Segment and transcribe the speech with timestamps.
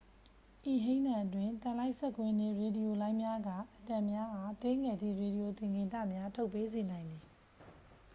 [0.71, 7.23] ဤဟိန်းသံအတွင်း သံလိုက်စက်ကွင်းနှင့် ရေဒီယိုလိုင်းများက အက်တမ်များအား သေးငယ်သည့် ရေဒီယိုသင်္ကေတများ ထုတ်ပေးစေနိုင်သည်